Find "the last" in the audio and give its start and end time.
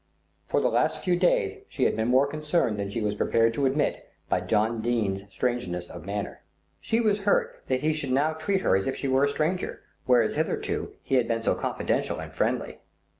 0.61-0.97